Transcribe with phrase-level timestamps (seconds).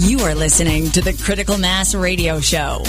[0.00, 2.84] You are listening to the Critical Mass Radio Show,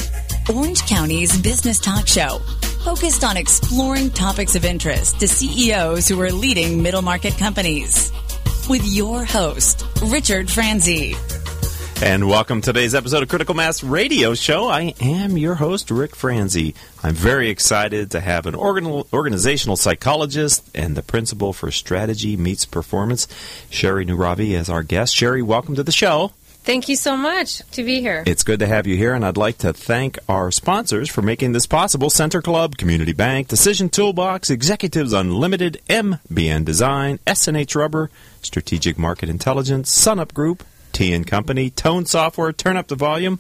[0.53, 2.37] Orange County's business talk show,
[2.85, 8.11] focused on exploring topics of interest to CEOs who are leading middle market companies.
[8.69, 11.15] With your host, Richard Franzi.
[12.03, 14.69] And welcome to today's episode of Critical Mass Radio Show.
[14.69, 16.75] I am your host, Rick Franzi.
[17.01, 22.65] I'm very excited to have an organ- organizational psychologist and the principal for strategy meets
[22.65, 23.27] performance,
[23.71, 25.15] Sherry Nooravi, as our guest.
[25.15, 26.33] Sherry, welcome to the show.
[26.69, 28.23] Thank you so much to be here.
[28.27, 31.53] It's good to have you here, and I'd like to thank our sponsors for making
[31.53, 38.11] this possible Center Club, Community Bank, Decision Toolbox, Executives Unlimited, MBN Design, SNH Rubber,
[38.43, 43.39] Strategic Market Intelligence, SunUp Group, T and Company, Tone Software, Turn Up the Volume,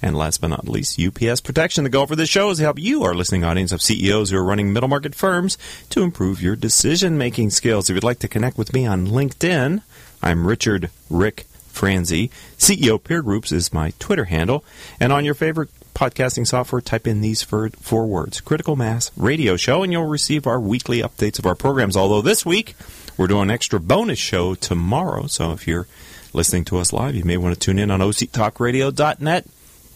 [0.00, 1.84] and last but not least, UPS Protection.
[1.84, 4.38] The goal for this show is to help you, our listening audience of CEOs who
[4.38, 5.58] are running middle market firms,
[5.90, 7.90] to improve your decision making skills.
[7.90, 9.82] If you'd like to connect with me on LinkedIn,
[10.22, 12.30] I'm Richard Rick Franzi.
[12.58, 14.64] CEO Peer Groups is my Twitter handle.
[14.98, 19.82] And on your favorite podcasting software, type in these four, words Critical Mass Radio Show,
[19.82, 21.96] and you'll receive our weekly updates of our programs.
[21.96, 22.74] Although this week,
[23.16, 25.26] we're doing an extra bonus show tomorrow.
[25.26, 25.86] So if you're
[26.32, 29.46] listening to us live, you may want to tune in on octalkradio.net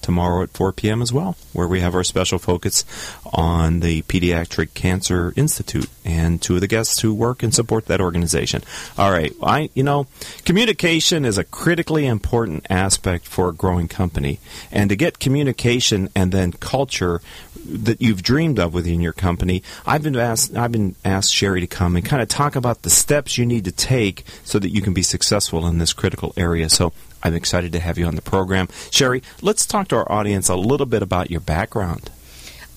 [0.05, 1.01] tomorrow at 4 p.m.
[1.01, 2.85] as well, where we have our special focus
[3.33, 8.03] on the Pediatric Cancer Institute and two of the guests who work and support that
[8.03, 8.63] organization.
[8.99, 10.07] All right, I you know,
[10.45, 16.31] communication is a critically important aspect for a growing company, and to get communication and
[16.31, 17.23] then culture
[17.65, 21.67] that you've dreamed of within your company, I've been asked I've been asked Sherry to
[21.67, 24.83] come and kind of talk about the steps you need to take so that you
[24.83, 26.69] can be successful in this critical area.
[26.69, 26.93] So
[27.25, 28.69] I'm excited to have you on the program.
[28.91, 32.11] Sherry, let's talk to our audience a little bit about your background.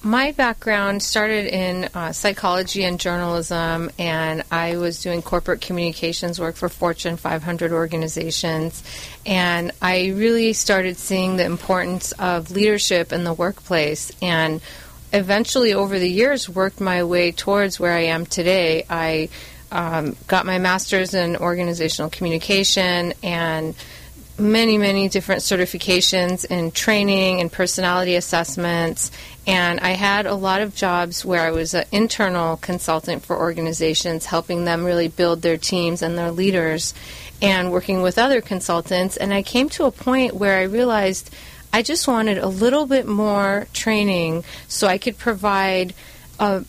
[0.04, 6.56] My background started in uh, psychology and journalism, and I was doing corporate communications work
[6.56, 8.84] for Fortune 500 organizations.
[9.26, 14.12] And I really started seeing the importance of leadership in the workplace.
[14.22, 14.62] And
[15.12, 18.86] eventually, over the years, worked my way towards where I am today.
[18.90, 19.28] I
[19.72, 23.76] um, got my master's in organizational communication and
[24.40, 29.12] many, many different certifications in training and personality assessments.
[29.46, 34.26] And I had a lot of jobs where I was an internal consultant for organizations,
[34.26, 36.94] helping them really build their teams and their leaders,
[37.42, 39.18] and working with other consultants.
[39.18, 41.34] And I came to a point where I realized
[41.72, 45.94] I just wanted a little bit more training so I could provide
[46.40, 46.64] a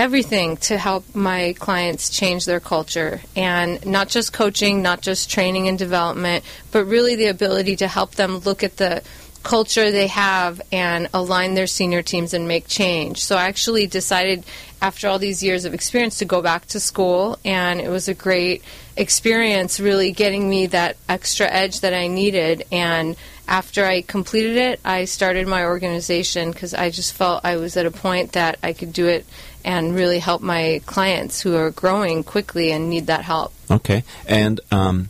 [0.00, 5.68] everything to help my clients change their culture and not just coaching, not just training
[5.68, 9.02] and development, but really the ability to help them look at the
[9.42, 13.22] culture they have and align their senior teams and make change.
[13.22, 14.44] So I actually decided
[14.80, 18.14] after all these years of experience to go back to school and it was a
[18.14, 18.62] great
[18.96, 23.16] experience really getting me that extra edge that I needed and
[23.46, 27.86] after I completed it I started my organization because I just felt I was at
[27.86, 29.26] a point that I could do it
[29.64, 33.52] and really help my clients who are growing quickly and need that help.
[33.70, 34.04] Okay.
[34.26, 35.08] And um,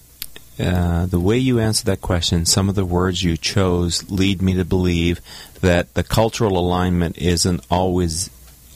[0.58, 4.54] uh, the way you answered that question, some of the words you chose lead me
[4.54, 5.20] to believe
[5.60, 8.30] that the cultural alignment isn't always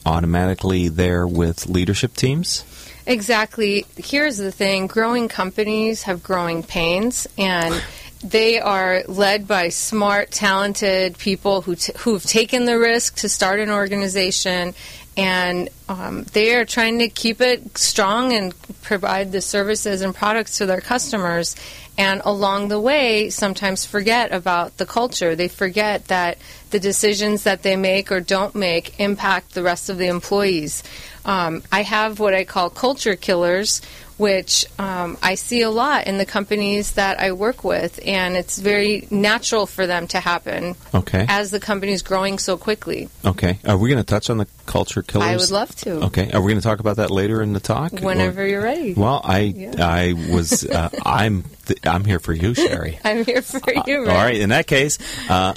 [0.05, 2.63] automatically there with leadership teams.
[3.05, 3.85] Exactly.
[3.97, 7.83] Here's the thing growing companies have growing pains, and
[8.23, 13.59] they are led by smart, talented people who t- who've taken the risk to start
[13.59, 14.73] an organization
[15.17, 20.57] and um, they are trying to keep it strong and provide the services and products
[20.57, 21.55] to their customers.
[21.97, 25.35] And along the way, sometimes forget about the culture.
[25.35, 26.37] They forget that
[26.71, 30.83] the decisions that they make or don't make impact the rest of the employees.
[31.23, 33.81] Um, I have what I call culture killers,
[34.17, 38.57] which um, I see a lot in the companies that I work with, and it's
[38.57, 40.75] very natural for them to happen.
[40.93, 41.25] Okay.
[41.27, 43.09] As the company is growing so quickly.
[43.25, 43.59] Okay.
[43.65, 45.27] Are we going to touch on the culture killers?
[45.27, 46.05] I would love to.
[46.05, 46.31] Okay.
[46.31, 47.91] Are we going to talk about that later in the talk?
[47.99, 48.47] Whenever or?
[48.47, 48.93] you're ready.
[48.93, 49.73] Well, I yeah.
[49.79, 52.99] I was uh, I'm th- I'm here for you, Sherry.
[53.03, 54.05] I'm here for you.
[54.05, 54.37] Uh, all right.
[54.37, 54.97] In that case,
[55.29, 55.55] uh,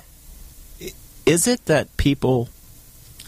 [1.27, 2.49] is it that people,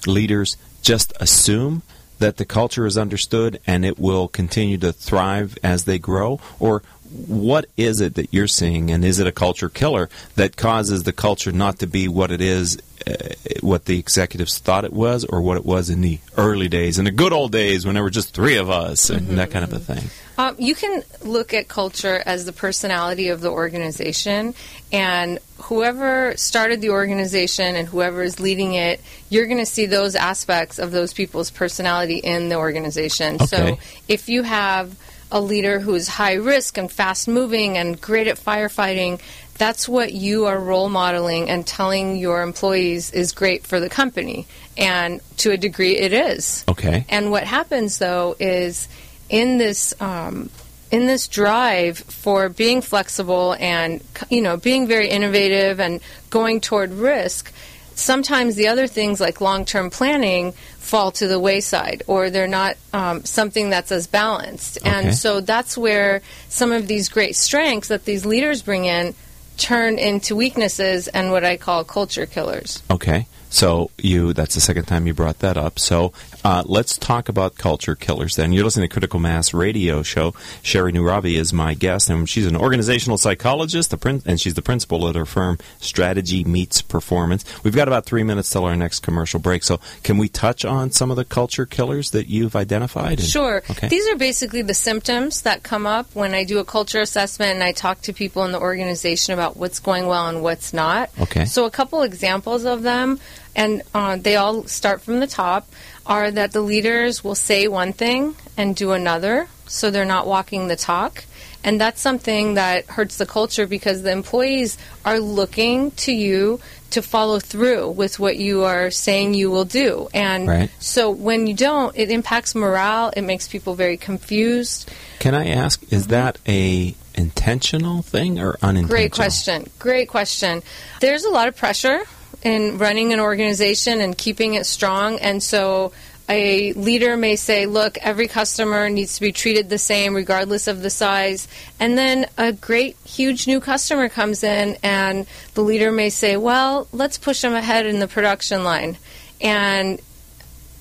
[0.07, 1.83] leaders, just assume
[2.21, 6.41] that the culture is understood and it will continue to thrive as they grow?
[6.59, 6.83] Or
[7.27, 11.13] what is it that you're seeing, and is it a culture killer that causes the
[11.13, 15.41] culture not to be what it is, uh, what the executives thought it was, or
[15.41, 18.11] what it was in the early days, in the good old days when there were
[18.11, 19.37] just three of us, and mm-hmm.
[19.37, 20.09] that kind of a thing?
[20.41, 24.55] Um, you can look at culture as the personality of the organization,
[24.91, 30.15] and whoever started the organization and whoever is leading it, you're going to see those
[30.15, 33.35] aspects of those people's personality in the organization.
[33.35, 33.47] Okay.
[33.47, 33.79] So
[34.09, 34.99] if you have
[35.31, 39.21] a leader who is high risk and fast moving and great at firefighting,
[39.59, 44.47] that's what you are role modeling and telling your employees is great for the company.
[44.79, 46.65] And to a degree, it is.
[46.67, 47.05] Okay.
[47.11, 48.89] And what happens though is
[49.31, 50.51] in this um,
[50.91, 56.93] in this drive for being flexible and you know being very innovative and going toward
[56.93, 57.53] risk,
[57.95, 62.77] sometimes the other things like long term planning fall to the wayside or they're not
[62.93, 64.79] um, something that's as balanced.
[64.79, 64.91] Okay.
[64.91, 69.15] And so that's where some of these great strengths that these leaders bring in
[69.57, 72.83] turn into weaknesses and what I call culture killers.
[72.91, 73.27] Okay.
[73.51, 75.79] So you that's the second time you brought that up.
[75.79, 76.13] So
[76.45, 78.53] uh, let's talk about culture killers then.
[78.53, 80.35] You're listening to Critical Mass Radio Show.
[80.63, 85.09] Sherry Nooravi is my guest, and she's an organizational psychologist, prin- and she's the principal
[85.09, 87.45] at her firm, Strategy Meets Performance.
[87.65, 89.63] We've got about three minutes till our next commercial break.
[89.65, 93.19] So can we touch on some of the culture killers that you've identified?
[93.19, 93.63] And- Sure.
[93.71, 93.89] Okay.
[93.89, 97.63] These are basically the symptoms that come up when I do a culture assessment and
[97.65, 101.11] I talk to people in the organization about what's going well and what's not.
[101.21, 101.45] Okay.
[101.45, 103.19] So, a couple examples of them,
[103.55, 105.69] and uh, they all start from the top,
[106.07, 110.69] are that the leaders will say one thing and do another, so they're not walking
[110.69, 111.25] the talk.
[111.63, 116.59] And that's something that hurts the culture because the employees are looking to you
[116.91, 120.09] to follow through with what you are saying you will do.
[120.13, 120.71] And Right.
[120.81, 124.91] so when you don't, it impacts morale, it makes people very confused.
[125.19, 128.89] Can I ask, is that a intentional thing or unintentional?
[128.89, 129.71] Great question.
[129.79, 130.63] Great question.
[131.01, 132.03] There's a lot of pressure
[132.43, 135.19] in running an organization and keeping it strong.
[135.19, 135.93] And so
[136.29, 140.81] a leader may say, look, every customer needs to be treated the same regardless of
[140.81, 141.49] the size.
[141.81, 146.87] And then a great, huge new customer comes in, and the leader may say, well,
[146.93, 148.97] let's push them ahead in the production line.
[149.41, 150.01] And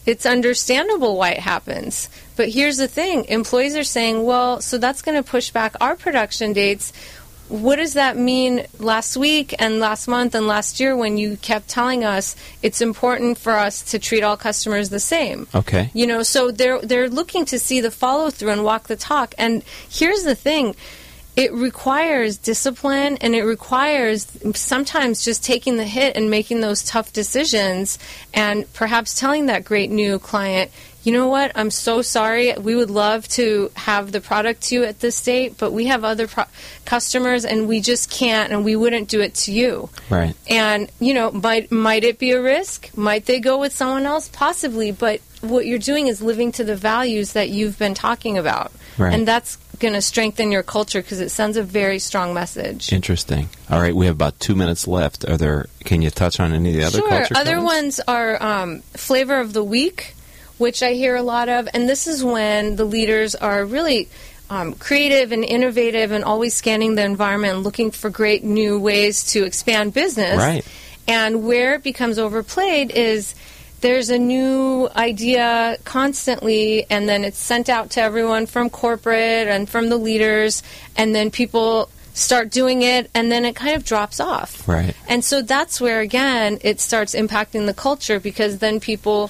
[0.05, 2.09] it's understandable why it happens.
[2.35, 5.95] But here's the thing employees are saying, well, so that's going to push back our
[5.95, 6.93] production dates.
[7.49, 11.67] What does that mean last week and last month and last year when you kept
[11.67, 15.47] telling us it's important for us to treat all customers the same?
[15.53, 15.89] Okay.
[15.93, 19.33] You know, so they're they're looking to see the follow through and walk the talk.
[19.37, 20.75] And here's the thing.
[21.35, 27.13] It requires discipline and it requires sometimes just taking the hit and making those tough
[27.13, 27.97] decisions
[28.33, 30.69] and perhaps telling that great new client,
[31.03, 32.53] you know what, I'm so sorry.
[32.57, 36.03] We would love to have the product to you at this date, but we have
[36.03, 36.45] other pro-
[36.85, 39.89] customers and we just can't and we wouldn't do it to you.
[40.09, 40.35] Right.
[40.49, 42.89] And you know, might might it be a risk?
[42.97, 44.27] Might they go with someone else?
[44.29, 48.71] Possibly, but what you're doing is living to the values that you've been talking about,
[48.97, 49.13] Right.
[49.13, 52.91] and that's going to strengthen your culture because it sends a very strong message.
[52.91, 53.47] Interesting.
[53.69, 55.23] All right, we have about two minutes left.
[55.29, 55.67] Are there?
[55.85, 57.07] Can you touch on any of the other sure.
[57.09, 57.63] culture Other killers?
[57.65, 60.13] ones are um, flavor of the week,
[60.59, 64.07] which I hear a lot of, and this is when the leaders are really.
[64.51, 69.33] Um, creative and innovative, and always scanning the environment and looking for great new ways
[69.33, 70.37] to expand business.
[70.39, 70.65] Right.
[71.07, 73.35] And where it becomes overplayed is
[73.81, 79.69] there's a new idea constantly, and then it's sent out to everyone from corporate and
[79.69, 80.63] from the leaders,
[80.97, 84.67] and then people start doing it, and then it kind of drops off.
[84.67, 84.95] Right.
[85.07, 89.29] And so that's where, again, it starts impacting the culture because then people,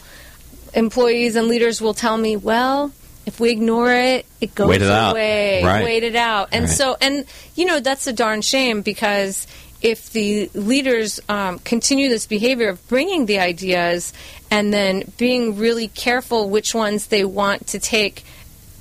[0.73, 2.91] employees and leaders will tell me, well,
[3.25, 5.63] if we ignore it, it goes Wait it away.
[5.63, 5.83] Right.
[5.83, 6.49] Wait it out.
[6.51, 6.73] And Right.
[6.73, 7.25] so, and
[7.55, 9.45] you know, that's a darn shame because
[9.81, 14.13] if the leaders um, continue this behavior of bringing the ideas
[14.51, 18.23] and then being really careful which ones they want to take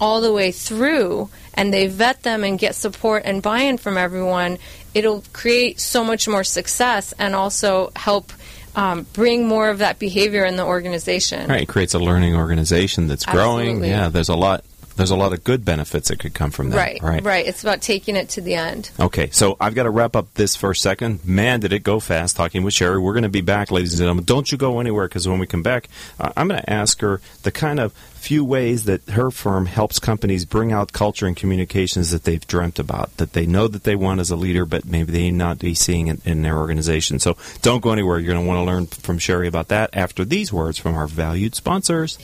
[0.01, 4.59] all the way through and they vet them and get support and buy-in from everyone,
[4.95, 8.33] it'll create so much more success and also help
[8.79, 11.49] um, bring more of that behavior in the organization.
[11.49, 13.69] Right, it creates a learning organization that's growing.
[13.69, 13.89] Absolutely.
[13.91, 14.65] Yeah, there's a lot.
[14.97, 16.77] There's a lot of good benefits that could come from that.
[16.77, 17.23] Right, Right.
[17.23, 17.47] right.
[17.47, 18.91] It's about taking it to the end.
[18.99, 21.25] Okay, so I've got to wrap up this first second.
[21.25, 22.99] Man, did it go fast talking with Sherry.
[22.99, 24.25] We're going to be back, ladies and gentlemen.
[24.25, 27.21] Don't you go anywhere because when we come back, uh, I'm going to ask her
[27.45, 32.11] the kind of few ways that her firm helps companies bring out culture and communications
[32.11, 35.13] that they've dreamt about, that they know that they want as a leader, but maybe
[35.13, 37.19] they not be seeing it in their organization.
[37.19, 38.19] So don't go anywhere.
[38.19, 41.07] You're going to want to learn from Sherry about that after these words from our
[41.07, 42.19] valued sponsors.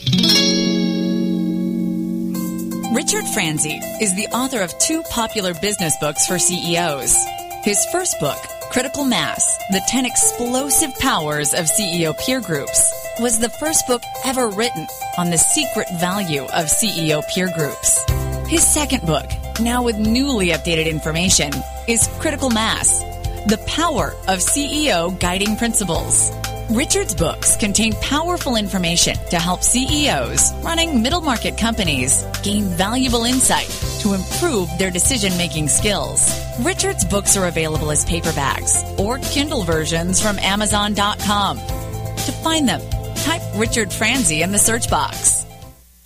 [2.94, 7.16] Richard Franzi is the author of two popular business books for CEOs.
[7.64, 8.38] His first book,
[8.74, 14.48] Critical Mass The 10 Explosive Powers of CEO Peer Groups, was the first book ever
[14.48, 18.04] written on the secret value of CEO peer groups.
[18.48, 21.52] His second book, now with newly updated information,
[21.86, 22.98] is Critical Mass
[23.46, 26.32] The Power of CEO Guiding Principles.
[26.70, 33.68] Richard's books contain powerful information to help CEOs running middle market companies gain valuable insight
[34.00, 36.32] to improve their decision making skills.
[36.60, 41.58] Richard's books are available as paperbacks or Kindle versions from Amazon.com.
[41.58, 42.80] To find them,
[43.16, 45.44] type Richard Franzi in the search box.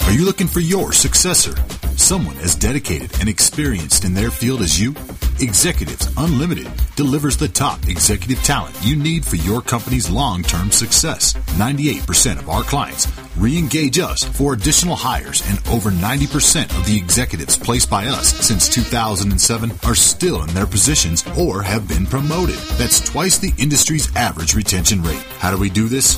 [0.02, 1.54] Are you looking for your successor?
[1.96, 4.94] Someone as dedicated and experienced in their field as you?
[5.40, 11.34] Executives Unlimited delivers the top executive talent you need for your company's long term success.
[11.56, 16.96] 98% of our clients re engage us for additional hires, and over 90% of the
[16.96, 22.58] executives placed by us since 2007 are still in their positions or have been promoted.
[22.76, 25.24] That's twice the industry's average retention rate.
[25.38, 26.16] How do we do this?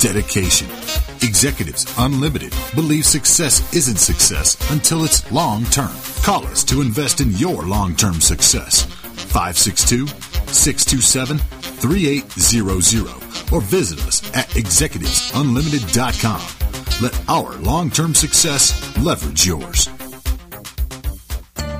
[0.00, 1.07] Dedication.
[1.22, 5.94] Executives Unlimited believe success isn't success until it's long term.
[6.22, 8.84] Call us to invest in your long term success.
[8.84, 10.06] 562
[10.52, 16.40] 627 3800 or visit us at executivesunlimited.com.
[17.02, 19.88] Let our long term success leverage yours.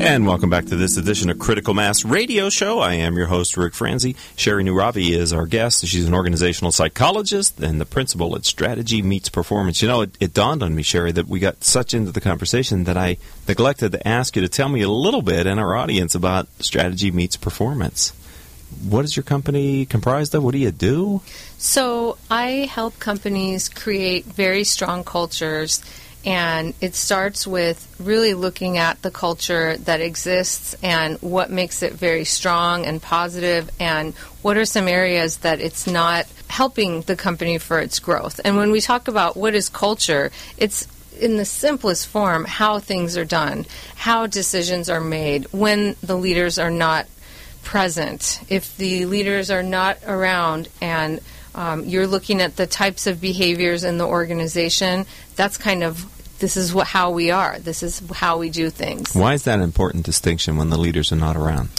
[0.00, 2.78] And welcome back to this edition of Critical Mass Radio Show.
[2.78, 4.16] I am your host, Rick Franzi.
[4.34, 5.86] Sherry Nooravi is our guest.
[5.86, 9.82] She's an organizational psychologist and the principal at Strategy Meets Performance.
[9.82, 12.84] You know, it, it, dawned on me, Sherry, that we got such into the conversation
[12.84, 16.14] that I neglected to ask you to tell me a little bit and our audience
[16.14, 18.14] about Strategy Meets Performance.
[18.82, 20.42] What is your company comprised of?
[20.42, 21.20] What do you do?
[21.58, 25.82] So, I help companies create very strong cultures
[26.24, 31.92] and it starts with really looking at the culture that exists and what makes it
[31.94, 37.58] very strong and positive, and what are some areas that it's not helping the company
[37.58, 38.40] for its growth.
[38.44, 40.86] And when we talk about what is culture, it's
[41.18, 46.58] in the simplest form how things are done, how decisions are made, when the leaders
[46.58, 47.06] are not
[47.62, 51.20] present, if the leaders are not around and
[51.54, 55.04] um, you're looking at the types of behaviors in the organization.
[55.40, 56.04] That's kind of
[56.38, 57.58] this is what, how we are.
[57.58, 59.14] This is how we do things.
[59.14, 61.70] Why is that an important distinction when the leaders are not around?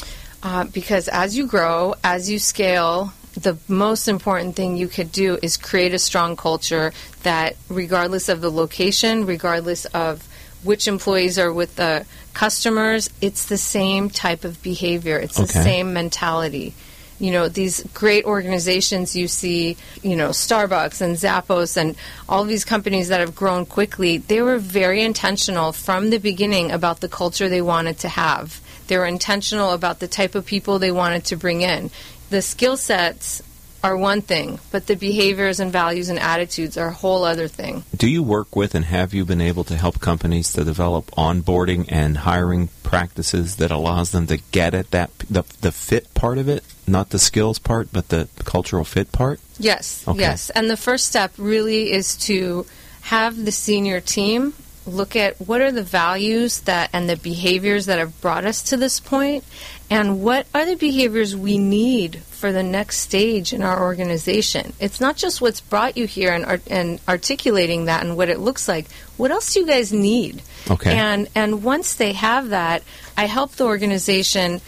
[0.41, 5.37] Uh, because as you grow, as you scale, the most important thing you could do
[5.43, 6.91] is create a strong culture
[7.21, 10.27] that, regardless of the location, regardless of
[10.63, 12.03] which employees are with the
[12.33, 15.19] customers, it's the same type of behavior.
[15.19, 15.45] It's okay.
[15.45, 16.73] the same mentality
[17.21, 21.95] you know these great organizations you see you know starbucks and zappos and
[22.27, 26.99] all these companies that have grown quickly they were very intentional from the beginning about
[27.01, 28.61] the culture they wanted to have.
[28.87, 31.91] They were intentional about the type of people they wanted to bring in.
[32.29, 33.41] The skill sets
[33.83, 37.83] are one thing, but the behaviors and values and attitudes are a whole other thing.
[37.95, 41.85] Do you work with and have you been able to help companies to develop onboarding
[41.89, 46.47] and hiring practices that allows them to get at that the, the fit part of
[46.47, 49.39] it, not the skills part, but the cultural fit part?
[49.57, 50.19] Yes, okay.
[50.19, 50.49] yes.
[50.51, 52.65] And the first step really is to
[53.01, 54.53] have the senior team
[54.85, 58.77] look at what are the values that and the behaviors that have brought us to
[58.77, 59.43] this point
[59.91, 64.73] and what are the behaviors we need for the next stage in our organization.
[64.79, 68.67] It's not just what's brought you here and, and articulating that and what it looks
[68.67, 68.89] like.
[69.17, 70.41] What else do you guys need?
[70.69, 70.97] Okay.
[70.97, 72.81] And and once they have that,
[73.15, 74.61] I help the organization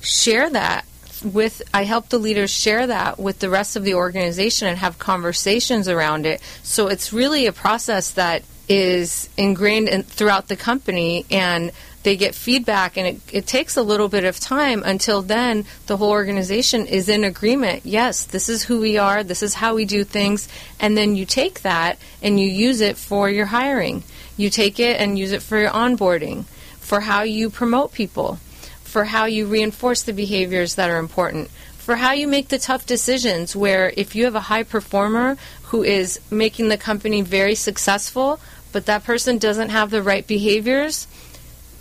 [0.00, 0.84] share that
[1.22, 4.98] with I help the leaders share that with the rest of the organization and have
[4.98, 6.40] conversations around it.
[6.64, 11.70] So it's really a process that is ingrained in, throughout the company and
[12.02, 15.96] they get feedback and it, it takes a little bit of time until then the
[15.96, 17.84] whole organization is in agreement.
[17.84, 21.26] Yes this is who we are this is how we do things and then you
[21.26, 24.02] take that and you use it for your hiring.
[24.36, 26.44] You take it and use it for your onboarding
[26.78, 28.38] for how you promote people
[28.82, 32.86] for how you reinforce the behaviors that are important for how you make the tough
[32.86, 38.40] decisions where if you have a high performer who is making the company very successful
[38.72, 41.06] but that person doesn't have the right behaviors,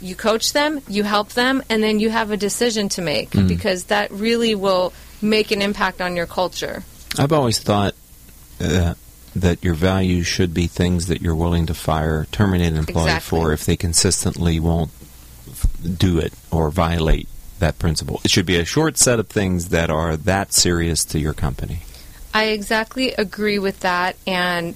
[0.01, 3.47] you coach them, you help them, and then you have a decision to make Mm.
[3.47, 6.83] because that really will make an impact on your culture.
[7.17, 7.95] I've always thought
[8.61, 8.93] uh,
[9.35, 13.39] that your values should be things that you're willing to fire, terminate an employee Exactly.
[13.39, 14.91] for if they consistently won't
[15.97, 17.27] do it or violate
[17.59, 18.21] that principle.
[18.23, 21.79] It should be a short set of things that are that serious to your company.
[22.33, 24.15] I exactly agree with that.
[24.25, 24.75] And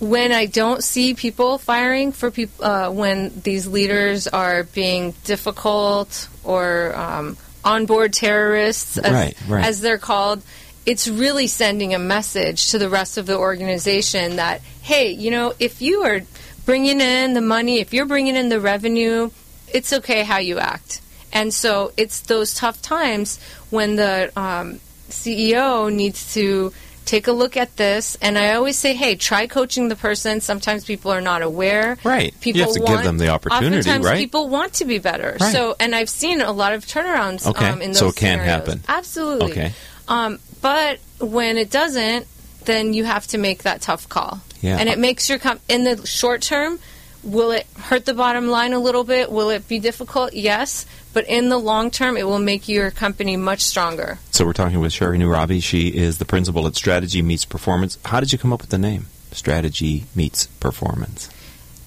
[0.00, 6.28] when I don't see people firing for people, uh, when these leaders are being difficult
[6.44, 9.64] or um, onboard terrorists, as, Right, right.
[9.64, 10.42] as they're called,
[10.84, 15.52] it's really sending a message to the rest of the organization that, hey, you know,
[15.58, 16.20] if you are
[16.64, 19.30] bringing in the money, if you're bringing in the revenue,
[19.72, 21.00] it's okay how you act.
[21.32, 26.72] And so it's those tough times when the um, CEO needs to
[27.06, 28.18] take a look at this.
[28.20, 30.40] And I always say, hey, try coaching the person.
[30.42, 31.96] Sometimes people are not aware.
[32.04, 32.34] Right.
[32.34, 34.18] You People have to give them the opportunity, oftentimes right?
[34.18, 35.36] People want to be better.
[35.40, 35.52] Right.
[35.52, 37.66] So, and I've seen a lot of turnarounds Okay.
[37.68, 38.46] um, in those So it can scenarios.
[38.66, 38.82] happen.
[38.88, 39.52] Absolutely.
[39.52, 39.72] Okay.
[40.08, 42.26] Um, but when it doesn't,
[42.64, 44.40] then you have to make that tough call.
[44.60, 44.76] Yeah.
[44.78, 46.78] And it makes your com- in the short term.
[47.26, 49.30] Will it hurt the bottom line a little bit?
[49.32, 50.32] Will it be difficult?
[50.32, 50.86] Yes.
[51.12, 54.18] But in the long term, it will make your company much stronger.
[54.30, 55.62] So we're talking with Sherry Nooravi.
[55.62, 57.98] She is the principal at Strategy Meets Performance.
[58.04, 59.06] How did you come up with the name?
[59.32, 61.28] Strategy Meets Performance.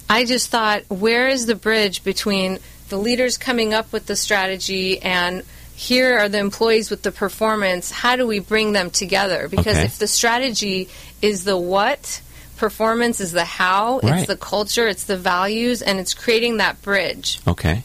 [0.10, 5.00] I just thought, where is the bridge between the leaders coming up with the strategy
[5.01, 5.43] and
[5.75, 7.91] here are the employees with the performance?
[7.91, 9.48] How do we bring them together?
[9.48, 9.86] Because Okay.
[9.86, 10.89] if the strategy
[11.22, 12.19] is the what,
[12.60, 14.20] performance is the how, Right.
[14.20, 17.39] it's the culture, it's the values, and it's creating that bridge.
[17.48, 17.84] Okay.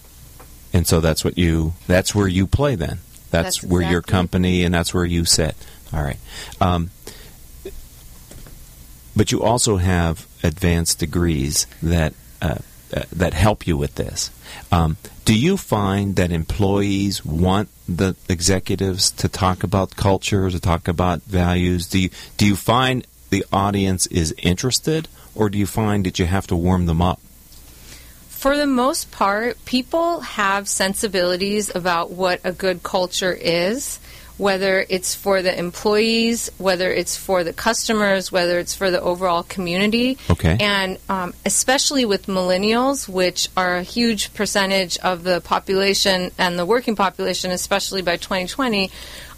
[0.72, 2.98] And so that's what you that's where you play then.
[3.30, 5.56] That's, That's where your company and that's where you sit.
[5.92, 6.18] All right.
[6.60, 6.90] Um,
[9.16, 12.12] but you also have advanced degrees that
[12.42, 12.56] uh,
[12.94, 14.30] uh, that help you with this.
[14.70, 20.86] Um, do you find that employees want the executives to talk about culture, to talk
[20.88, 21.86] about values?
[21.86, 26.24] Do you do you find the audience is interested, or do you find that you
[26.24, 27.18] have to warm them up?
[28.28, 33.98] For the most part, people have sensibilities about what a good culture is,
[34.36, 39.42] whether it's for the employees, whether it's for the customers, whether it's for the overall
[39.42, 40.16] community.
[40.30, 40.56] Okay.
[40.60, 46.64] And um, especially with millennials, which are a huge percentage of the population and the
[46.64, 48.92] working population, especially by 2020.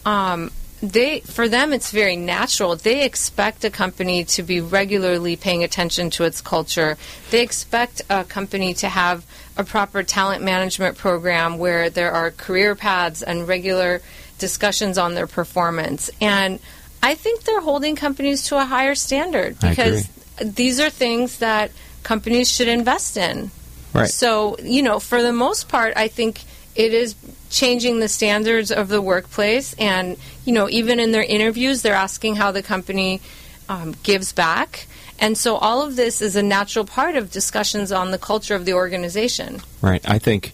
[0.04, 0.50] Um,
[0.82, 2.76] they for them it's very natural.
[2.76, 6.96] They expect a company to be regularly paying attention to its culture.
[7.30, 9.24] They expect a company to have
[9.56, 14.02] a proper talent management program where there are career paths and regular
[14.38, 16.10] discussions on their performance.
[16.20, 16.60] And
[17.02, 20.08] i think they're holding companies to a higher standard because
[20.42, 21.70] these are things that
[22.02, 23.50] companies should invest in.
[23.92, 24.10] Right.
[24.10, 26.42] so, you know, for the most part, I think
[26.76, 27.14] it is
[27.50, 29.74] changing the standards of the workplace.
[29.74, 33.20] And, you know, even in their interviews, they're asking how the company
[33.68, 34.86] um, gives back.
[35.18, 38.66] And so all of this is a natural part of discussions on the culture of
[38.66, 39.62] the organization.
[39.80, 40.06] Right.
[40.08, 40.52] I think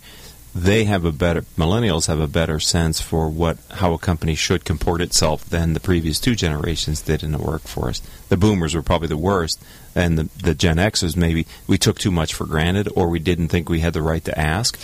[0.54, 4.64] they have a better millennials have a better sense for what how a company should
[4.64, 8.00] comport itself than the previous two generations did in the workforce.
[8.28, 9.62] The boomers were probably the worst,
[9.94, 13.48] and the, the Gen Xers maybe we took too much for granted, or we didn't
[13.48, 14.78] think we had the right to ask.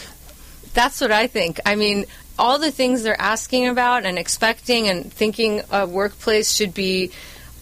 [0.75, 1.61] That's what I think.
[1.67, 2.07] I mean,
[2.39, 7.11] all the things they're asking about and expecting and thinking a workplace should be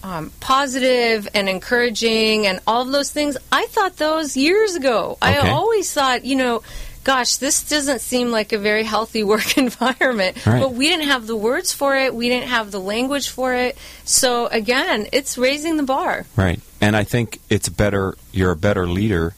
[0.03, 3.37] um, positive and encouraging and all of those things.
[3.51, 5.17] I thought those years ago.
[5.21, 5.37] Okay.
[5.37, 6.61] I always thought, you know,
[7.03, 10.45] gosh, this doesn't seem like a very healthy work environment.
[10.45, 10.61] Right.
[10.61, 13.77] But we didn't have the words for it, we didn't have the language for it.
[14.05, 16.25] So, again, it's raising the bar.
[16.35, 16.59] Right.
[16.79, 18.15] And I think it's better.
[18.31, 19.33] You're a better leader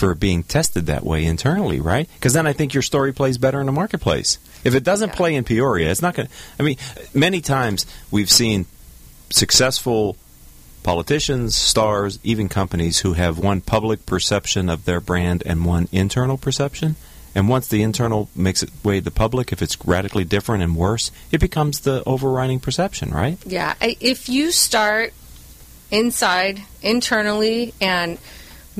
[0.00, 2.08] for being tested that way internally, right?
[2.14, 4.38] Because then I think your story plays better in the marketplace.
[4.64, 5.14] If it doesn't Yeah.
[5.14, 6.34] play in Peoria, it's not going to.
[6.58, 6.76] I mean,
[7.14, 8.64] many times we've seen
[9.28, 10.16] successful
[10.82, 16.38] politicians, stars, even companies who have one public perception of their brand and one internal
[16.38, 16.96] perception.
[17.34, 20.74] And once the internal makes its way to the public, if it's radically different and
[20.74, 23.36] worse, it becomes the overriding perception, right?
[23.46, 25.12] Yeah, if you start
[25.90, 28.18] inside internally and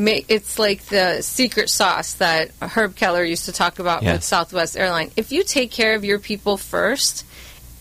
[0.08, 5.10] it's like the secret sauce that Herb Kelleher used to talk about with Southwest Airline.
[5.16, 7.24] If you take care of your people first,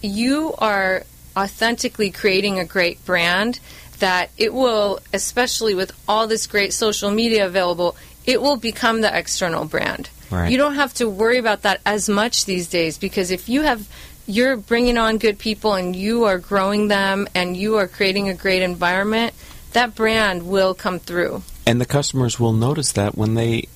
[0.01, 1.03] you are
[1.37, 3.59] authentically creating a great brand
[3.99, 9.17] that it will especially with all this great social media available, it will become the
[9.17, 10.09] external brand.
[10.31, 10.51] Right.
[10.51, 13.87] You don't have to worry about that as much these days because if you have
[14.27, 18.33] you're bringing on good people and you are growing them and you are creating a
[18.35, 19.33] great environment,
[19.73, 21.41] that brand will come through.
[21.69, 23.67] And the customers will notice that when they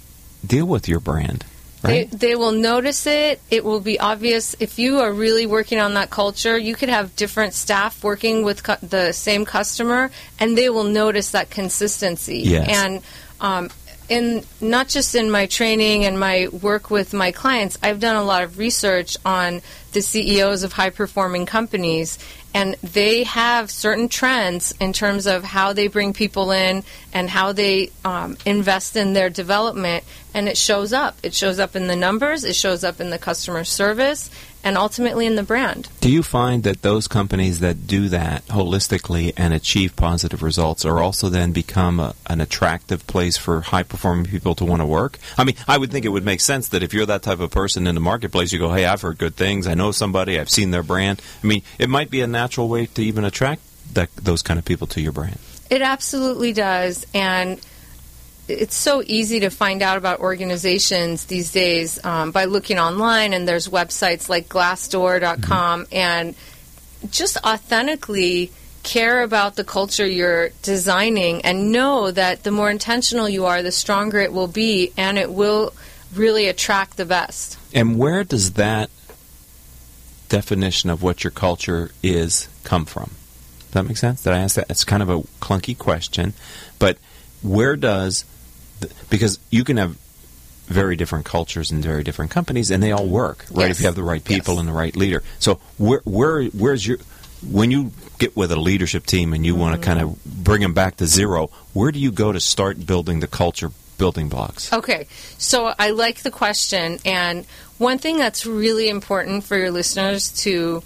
[0.43, 1.45] deal with your brand.
[1.83, 2.11] They, right?
[2.11, 3.39] they will notice it.
[3.51, 4.55] It will be obvious.
[4.59, 8.63] If you are really working on that culture, you could have different staff working with
[8.63, 12.39] cu- the same customer, and they will notice that consistency.
[12.39, 12.67] Yes.
[12.67, 13.03] And
[13.39, 13.69] um,
[14.13, 18.23] in not just in my training and my work with my clients, I've done a
[18.23, 19.61] lot of research on
[19.93, 22.19] the CEOs of high performing companies,
[22.53, 27.53] and they have certain trends in terms of how they bring people in and how
[27.53, 30.03] they um, invest in their development,
[30.35, 31.17] and it shows up.
[31.23, 34.29] It shows up in the numbers, it shows up in the customer service,
[34.63, 35.89] and ultimately in the brand.
[35.99, 40.99] Do you find that those companies that do that holistically and achieve positive results are
[40.99, 45.19] also then become a, an attractive place for high performing people to want to work?
[45.37, 47.51] I mean, I would think it would make sense that if you're that type of
[47.51, 49.67] person in the marketplace, you go, hey, I've heard good things.
[49.67, 50.39] I know somebody.
[50.39, 51.21] I've seen their brand.
[51.43, 53.61] I mean, it might be a natural way to even attract
[53.93, 55.37] that, those kind of people to your brand.
[55.69, 57.05] It absolutely does.
[57.13, 57.59] And
[58.47, 63.47] it's so easy to find out about organizations these days um, by looking online, and
[63.47, 66.35] there's websites like Glassdoor.com, and
[67.09, 68.51] just authentically
[68.83, 73.71] care about the culture you're designing and know that the more intentional you are, the
[73.71, 75.73] stronger it will be, and it will
[76.13, 77.57] really attract the best.
[77.73, 78.89] And where does that
[80.27, 83.11] definition of what your culture is come from?
[83.59, 84.23] Does that make sense?
[84.23, 84.69] Did I ask that?
[84.69, 86.33] It's kind of a clunky question,
[86.77, 86.97] but
[87.41, 88.25] where does
[89.09, 89.97] because you can have
[90.65, 93.67] very different cultures and very different companies, and they all work, right?
[93.67, 93.77] Yes.
[93.77, 94.59] If you have the right people Yes.
[94.59, 95.23] and the right leader.
[95.39, 96.97] So where where where's your
[97.51, 99.99] when you get with a leadership team and you want to mm-hmm.
[99.99, 103.27] kind of bring them back to zero, where do you go to start building the
[103.27, 104.71] culture building blocks?
[104.71, 107.45] Okay, so I like the question, and
[107.77, 110.81] one thing that's really important for your listeners to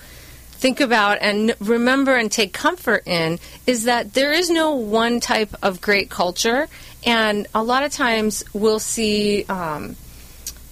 [0.58, 5.54] think about and remember and take comfort in is that there is no one type
[5.62, 6.68] of great culture,
[7.06, 9.46] and a lot of times we'll see.
[9.46, 9.96] Um,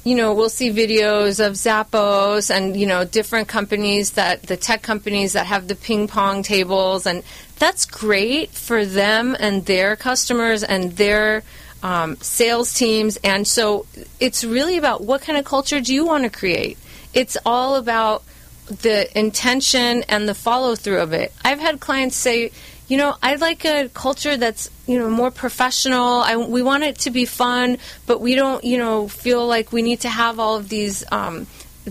[0.03, 4.83] you know, we'll see videos of Zappos and, you know, different companies that, the tech
[4.83, 7.23] companies that have the ping pong tables, and
[7.57, 11.41] that's great for them and their customers and their
[11.81, 13.17] um, sales teams.
[13.23, 13.87] And so
[14.19, 16.77] it's really about what kind of culture do you want to create?
[17.11, 18.23] It's all about
[18.67, 21.33] the intention and the follow through of it.
[21.43, 22.51] I've had clients say,
[22.87, 26.21] you know, I'd like a culture that's, you know, more professional.
[26.21, 29.81] I, we want it to be fun, but we don't, you know, feel like we
[29.81, 31.47] need to have all of these um,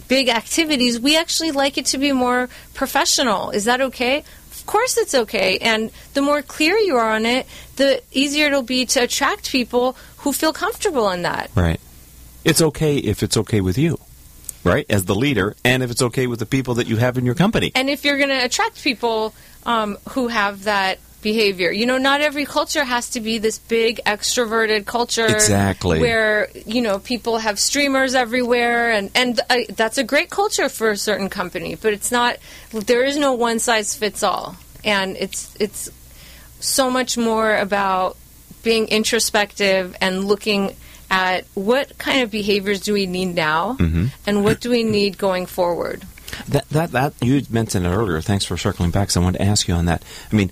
[0.08, 1.00] big activities.
[1.00, 3.50] We actually like it to be more professional.
[3.50, 4.24] Is that okay?
[4.52, 5.58] Of course it's okay.
[5.58, 9.96] And the more clear you are on it, the easier it'll be to attract people
[10.18, 11.50] who feel comfortable in that.
[11.54, 11.80] Right.
[12.44, 13.98] It's okay if it's okay with you,
[14.64, 14.86] right?
[14.88, 17.34] As the leader, and if it's okay with the people that you have in your
[17.34, 17.70] company.
[17.74, 19.34] and if you're going to attract people
[19.66, 23.98] um, who have that behavior you know not every culture has to be this big
[24.04, 25.98] extroverted culture Exactly.
[25.98, 30.90] where you know people have streamers everywhere and and uh, that's a great culture for
[30.90, 32.36] a certain company but it's not
[32.72, 35.90] there is no one size fits all and it's it's
[36.60, 38.18] so much more about
[38.62, 40.76] being introspective and looking
[41.14, 44.06] at what kind of behaviors do we need now mm-hmm.
[44.26, 46.04] and what do we need going forward
[46.48, 48.20] That that that you mentioned it earlier.
[48.20, 49.10] Thanks for circling back.
[49.10, 50.02] So I wanted to ask you on that.
[50.32, 50.50] I mean,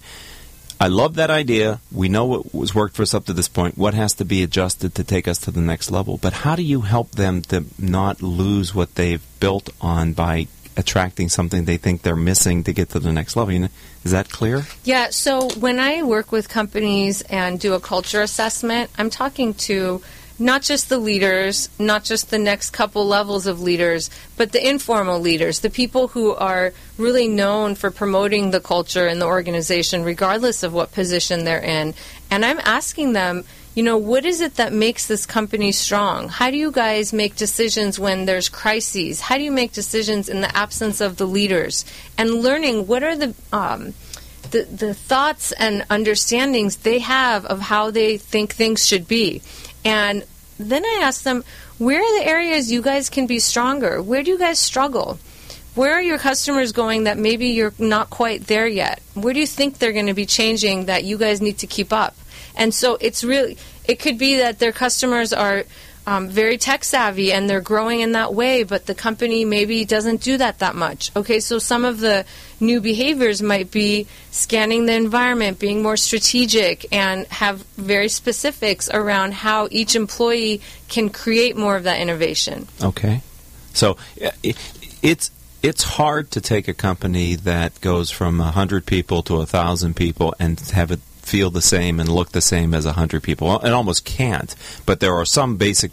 [0.81, 1.81] I love that idea.
[1.91, 3.77] We know what was worked for us up to this point.
[3.77, 6.19] What has to be adjusted to take us to the next level?
[6.19, 10.47] But how do you help them to not lose what they've built on by
[10.77, 13.53] attracting something they think they're missing to get to the next level?
[13.53, 13.69] You know,
[14.05, 14.67] is that clear?
[14.85, 20.03] Yeah, so when I work with companies and do a culture assessment, I'm talking to
[20.43, 25.21] not just the leaders, not just the next couple levels of leaders, but the informal
[25.21, 30.63] leaders, the people who are really known for promoting the culture in the organization, regardless
[30.63, 31.95] of what position they're in.
[32.31, 36.29] And I'm asking them, you know, what is it that makes this company strong?
[36.29, 39.21] How do you guys make decisions when there's crises?
[39.21, 41.85] How do you make decisions in the absence of the leaders?
[42.19, 43.95] And learning what are the um,
[44.51, 49.41] the, the thoughts and understandings they have of how they think things should be.
[49.85, 50.25] And
[50.71, 51.45] then I ask them,
[51.79, 54.03] where are the areas you guys can be stronger?
[54.03, 55.19] Where do you guys struggle?
[55.75, 59.01] Where are your customers going that maybe you're not quite there yet?
[59.15, 61.93] Where do you think they're going to be changing that you guys need to keep
[61.93, 62.15] up?
[62.55, 65.65] And so it's really, it could be that their customers are
[66.07, 70.21] um, very tech savvy and they're growing in that way, but the company maybe doesn't
[70.23, 71.11] do that that much.
[71.15, 72.25] Okay, so some of the
[72.61, 79.35] new behaviors might be scanning the environment, being more strategic, and have very specifics around
[79.35, 82.67] how each employee can create more of that innovation.
[82.83, 83.23] Okay.
[83.75, 84.55] So uh, i-
[85.03, 85.31] it's
[85.63, 89.95] it's hard to take a company that goes from a hundred people to a thousand
[89.95, 93.49] people and have it feel the same and look the same as a hundred people.
[93.49, 94.55] Well, It almost can't.
[94.85, 95.93] But there are some basic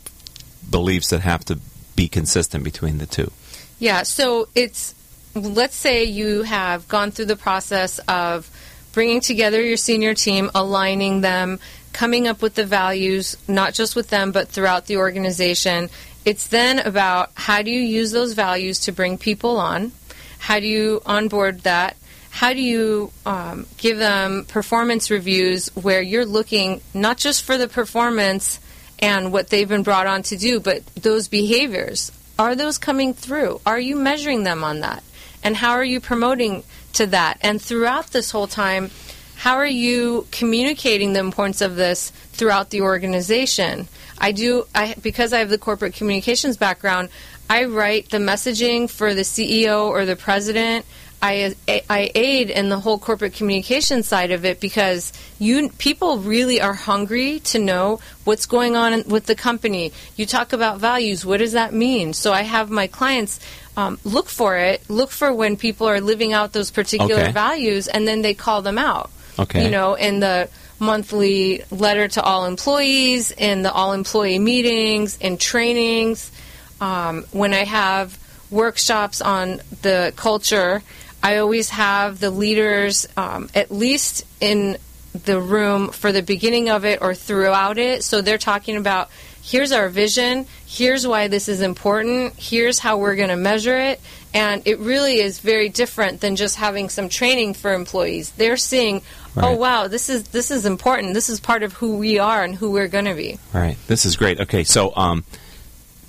[0.69, 1.59] beliefs that have to
[1.95, 3.31] be consistent between the two?
[3.77, 4.95] Yeah, so it's
[5.35, 8.49] let's say you have gone through the process of
[8.93, 11.59] bringing together your senior team, aligning them,
[11.93, 15.89] coming up with the values, not just with them, but throughout the organization.
[16.25, 19.91] It's then about how do you use those values to bring people on?
[20.39, 21.97] How do you onboard that?
[22.29, 27.67] How do you um, give them performance reviews where you're looking not just for the
[27.67, 28.59] performance
[28.99, 32.11] and what they've been brought on to do, but those behaviors?
[32.37, 33.59] Are those coming through?
[33.65, 35.03] Are you measuring them on that?
[35.43, 36.63] And how are you promoting
[36.93, 37.37] to that?
[37.41, 38.91] And throughout this whole time,
[39.35, 43.87] how are you communicating the importance of this throughout the organization?
[44.17, 47.09] I do, I, because I have the corporate communications background,
[47.49, 50.85] I write the messaging for the CEO or the president.
[51.21, 51.53] I,
[51.89, 56.73] I aid in the whole corporate communication side of it because you people really are
[56.73, 59.91] hungry to know what's going on with the company.
[60.15, 61.25] You talk about values.
[61.25, 62.13] What does that mean?
[62.13, 63.39] So I have my clients
[63.75, 64.89] um, look for it.
[64.89, 67.32] Look for when people are living out those particular Okay.
[67.32, 69.10] values, and then they call them out.
[69.38, 69.63] Okay.
[69.65, 75.38] You know, in the monthly letter to all employees, in the all employee meetings, in
[75.38, 76.32] trainings,
[76.79, 78.17] um, when I have
[78.49, 80.82] workshops on the culture,
[81.21, 84.77] I always have the leaders um, at least in
[85.13, 88.03] the room for the beginning of it or throughout it.
[88.03, 89.10] So they're talking about
[89.41, 93.99] here's our vision, here's why this is important, here's how we're going to measure it.
[94.34, 98.32] And it really is very different than just having some training for employees.
[98.32, 99.01] They're seeing,
[99.36, 101.15] oh wow, this is this is important.
[101.15, 103.39] This is part of who we are and who we're going to be.
[103.55, 103.77] All right.
[103.88, 104.39] This is great.
[104.39, 105.23] Okay, so um,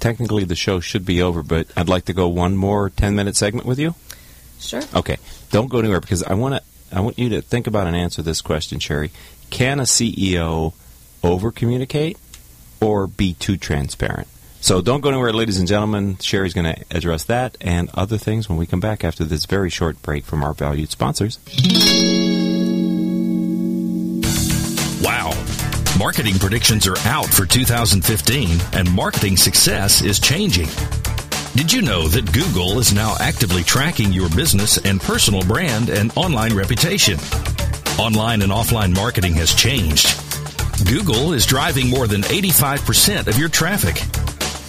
[0.00, 3.36] technically the show should be over, but I'd like to go one more 10 minute
[3.36, 3.94] segment with you.
[4.60, 4.82] Sure.
[4.94, 5.16] Okay.
[5.50, 6.62] Don't go anywhere because I want to.
[6.92, 9.10] I want you to think about and answer this question, Sherry.
[9.50, 10.74] Can a CEO
[11.22, 12.18] over communicate
[12.80, 14.26] or be too transparent?
[14.60, 16.18] So don't go anywhere, ladies and gentlemen.
[16.18, 19.70] Sherry's going to address that and other things when we come back after this very
[19.70, 21.38] short break from our valued sponsors.
[25.02, 25.32] Wow.
[25.98, 30.68] Marketing predictions are out for 2015, and marketing success is changing.
[31.56, 36.16] Did you know that Google is now actively tracking your business and personal brand and
[36.16, 37.18] online reputation?
[37.98, 40.06] Online and offline marketing has changed.
[40.86, 44.00] Google is driving more than 85% of your traffic.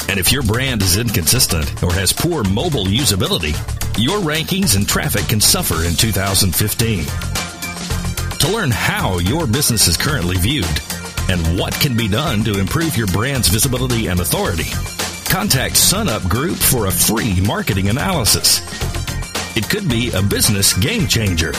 [0.09, 3.53] And if your brand is inconsistent or has poor mobile usability,
[4.03, 7.05] your rankings and traffic can suffer in 2015.
[8.39, 10.65] To learn how your business is currently viewed
[11.29, 14.71] and what can be done to improve your brand's visibility and authority,
[15.31, 18.59] contact SunUp Group for a free marketing analysis.
[19.55, 21.53] It could be a business game changer.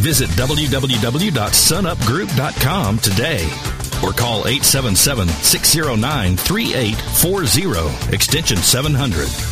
[0.00, 3.44] Visit www.sunupgroup.com today
[4.04, 9.51] or call 877 609 3840, extension 700.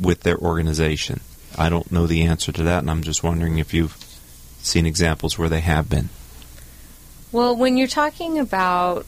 [0.00, 1.20] with their organization?
[1.56, 3.96] I don't know the answer to that, and I'm just wondering if you've
[4.60, 6.10] seen examples where they have been.
[7.32, 9.06] Well, when you're talking about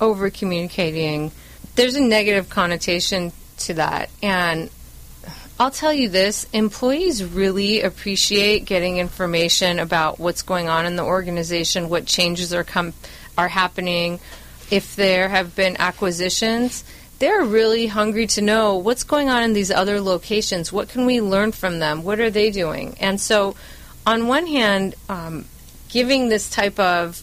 [0.00, 1.32] over communicating,
[1.74, 4.10] there's a negative connotation to that.
[4.22, 4.70] And
[5.58, 11.04] I'll tell you this employees really appreciate getting information about what's going on in the
[11.04, 12.92] organization, what changes are, com-
[13.38, 14.20] are happening,
[14.70, 16.84] if there have been acquisitions
[17.18, 20.72] they're really hungry to know what's going on in these other locations.
[20.72, 22.02] What can we learn from them?
[22.02, 22.96] What are they doing?
[23.00, 23.56] And so,
[24.06, 25.46] on one hand, um,
[25.88, 27.22] giving this type of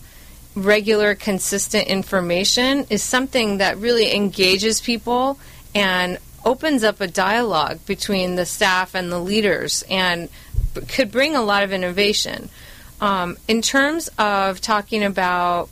[0.56, 5.40] regular, consistent information is something that really engages people
[5.76, 10.30] and opens up a dialogue between the staff and the leaders and
[10.88, 12.50] could bring a lot of innovation.
[13.02, 15.70] Um, in terms of talking about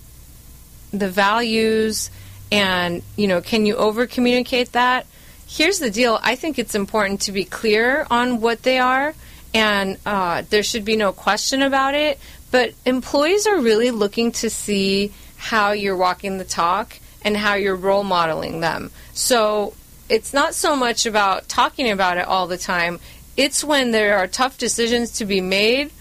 [0.91, 2.11] the values,
[2.51, 5.05] and, you know, can you over communicate that?
[5.47, 9.13] Here's the deal I think it's important to be clear on what they are,
[9.53, 12.19] and uh, there should be no question about it.
[12.51, 17.75] But employees are really looking to see how you're walking the talk and how you're
[17.75, 18.91] role modeling them.
[19.13, 19.73] So
[20.11, 22.99] it's not so much about talking about it all the time,
[23.37, 25.91] it's when there are tough decisions to be made,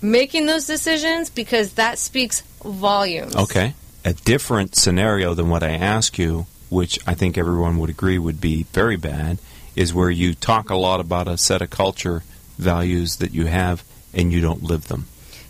[0.00, 3.36] making those decisions because that speaks volumes.
[3.36, 3.74] Okay
[4.08, 8.40] a different scenario than what I ask you, which I think everyone would agree would
[8.40, 9.38] be very bad,
[9.76, 12.22] is where you talk a lot about a set of culture
[12.56, 15.06] values that you have and you don't live them.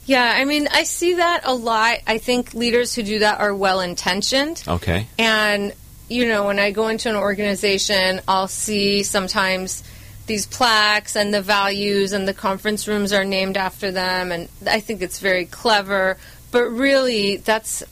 [0.07, 1.99] Yeah, I mean, I see that a lot.
[2.07, 4.65] I think leaders who do that are well intentioned.
[4.67, 5.07] Okay.
[5.19, 5.73] And,
[6.09, 9.83] you know, when I go into an organization, I'll see sometimes
[10.27, 14.33] these plaques and the values and the conference rooms are named after them.
[14.33, 16.17] And I think it's very clever.
[16.51, 17.83] But really, that's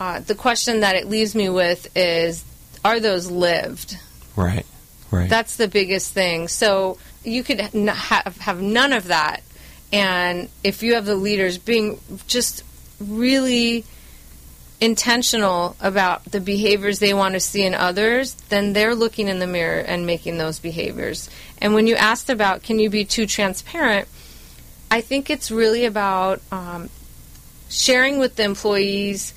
[0.00, 2.44] uh, the question that it leaves me with is
[2.84, 3.98] are those lived?
[4.36, 4.66] Right,
[5.10, 5.28] right.
[5.28, 6.48] That's the biggest thing.
[6.48, 9.42] So you could have, have none of that.
[9.92, 12.62] And if you have the leaders being just
[13.00, 13.84] really
[14.80, 19.46] intentional about the behaviors they want to see in others, then they're looking in the
[19.46, 21.28] mirror and making those behaviors.
[21.60, 24.08] And when you asked about can you be too transparent,
[24.90, 26.90] I think it's really about um,
[27.68, 29.34] sharing with the employees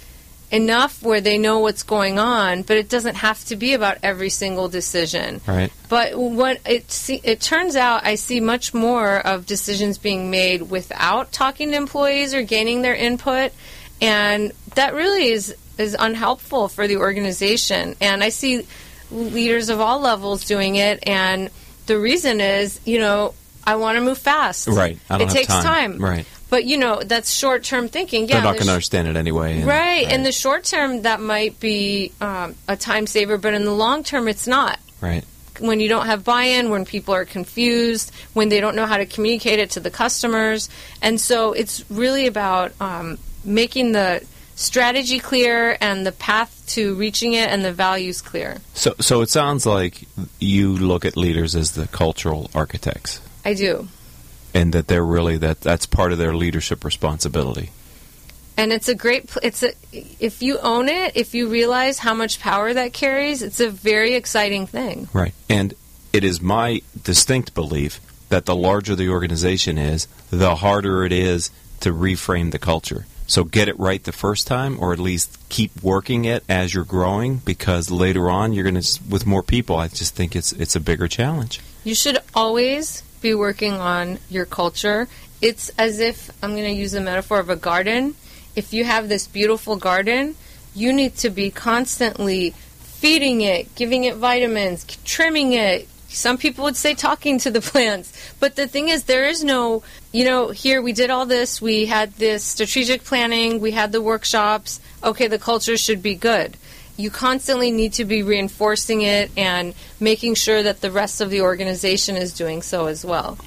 [0.52, 4.30] enough where they know what's going on, but it doesn't have to be about every
[4.30, 5.40] single decision.
[5.48, 5.72] Right.
[5.88, 10.64] But what it see, it turns out, I see much more of decisions being made
[10.64, 13.54] without talking to employees or gaining their input,
[14.02, 17.96] and that really is is unhelpful for the organization.
[18.02, 18.66] And I see
[19.10, 21.50] leaders of all levels doing it, and
[21.88, 24.68] the reason is, you know, I want to move fast.
[24.68, 24.98] Right.
[25.10, 25.64] it takes time.
[25.64, 25.98] time.
[25.98, 26.26] Right.
[26.50, 28.28] But you know, that's short term thinking.
[28.28, 29.58] Yeah, They're not going to understand it anyway.
[29.58, 30.06] And, right.
[30.06, 30.12] right.
[30.12, 34.04] In the short term, that might be um, a time saver, but in the long
[34.04, 34.78] term, it's not.
[35.00, 35.24] Right.
[35.60, 38.98] When you don't have buy in, when people are confused, when they don't know how
[38.98, 40.70] to communicate it to the customers.
[41.02, 44.26] And so it's really about um, making the
[44.62, 48.58] strategy clear and the path to reaching it and the values clear.
[48.74, 50.04] So, so it sounds like
[50.40, 53.22] you look at leaders as the cultural architects.
[53.44, 53.88] I do
[54.54, 57.72] and that they're really that that's part of their leadership responsibility.
[58.58, 62.40] And it's a great it's a if you own it, if you realize how much
[62.40, 65.10] power that carries, it's a very exciting thing.
[65.14, 65.34] Right.
[65.50, 65.74] And
[66.14, 71.52] it is my distinct belief that the larger the organization is, the harder it is
[71.82, 73.06] to reframe the culture.
[73.32, 76.84] So get it right the first time, or at least keep working it as you're
[76.84, 79.78] growing, because later on you're going to with more people.
[79.78, 81.62] I just think it's it's a bigger challenge.
[81.86, 85.08] You should always be working on your culture.
[85.42, 88.16] It's as if I'm going to use the metaphor of a garden.
[88.58, 90.36] If you have this beautiful garden,
[90.76, 92.50] you need to be constantly
[92.82, 98.12] feeding it, giving it vitamins, trimming it, some people would say talking to the plants.
[98.40, 101.86] But the thing is, there is no, you know, here we did all this, we
[101.86, 104.80] had this strategic planning, we had the workshops.
[105.04, 106.58] Okay, the culture should be good.
[106.98, 111.42] You constantly need to be reinforcing it and making sure that the rest of the
[111.42, 113.38] organization is doing so as well.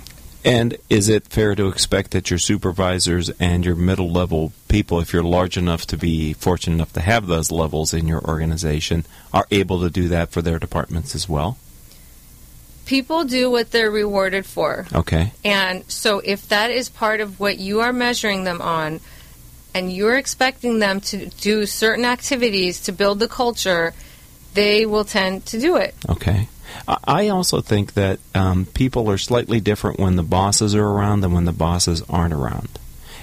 [0.44, 5.12] And is it fair to expect that your supervisors and your middle level people, if
[5.12, 9.46] you're large enough to be fortunate enough to have those levels in your organization, are
[9.50, 11.56] able to do that for their departments as well?
[12.86, 14.86] People do what they're rewarded for.
[14.94, 15.32] Okay.
[15.44, 19.00] And so if that is part of what you are measuring them on,
[19.74, 23.92] and you're expecting them to do certain activities to build the culture,
[24.54, 25.94] they will tend to do it.
[26.08, 26.48] Okay.
[26.86, 31.32] I also think that um, people are slightly different when the bosses are around than
[31.32, 32.68] when the bosses aren't around.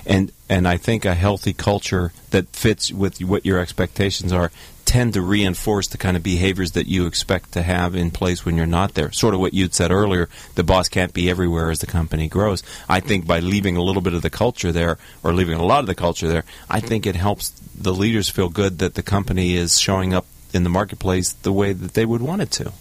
[0.05, 4.51] And and I think a healthy culture that fits with what your expectations are
[4.91, 8.57] tend to reinforce the kind of behaviors that you expect to have in place when
[8.57, 9.09] you're not there.
[9.13, 12.61] Sort of what you'd said earlier, the boss can't be everywhere as the company grows.
[12.89, 15.79] I think by leaving a little bit of the culture there, or leaving a lot
[15.79, 19.55] of the culture there, I think it helps the leaders feel good that the company
[19.55, 22.73] is showing up in the marketplace the way that they would want it to.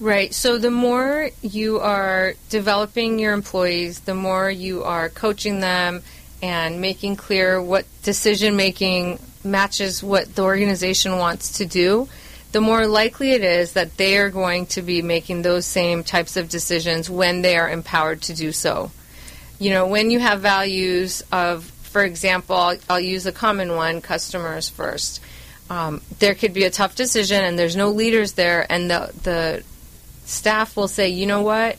[0.00, 0.32] Right.
[0.32, 6.02] So the more you are developing your employees, the more you are coaching them
[6.42, 12.08] and making clear what decision making matches what the organization wants to do,
[12.52, 16.36] the more likely it is that they are going to be making those same types
[16.36, 18.90] of decisions when they are empowered to do so.
[19.58, 24.00] You know, when you have values of, for example, I'll, I'll use a common one
[24.00, 25.20] customers first.
[25.70, 29.64] Um, there could be a tough decision and there's no leaders there, and the, the
[30.26, 31.78] staff will say, you know what?